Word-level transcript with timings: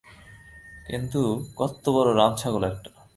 কিন্তু, 0.85 1.21
কত্তবড়ো 1.55 2.11
রামছাগল 2.13 2.63
একটা। 2.63 2.91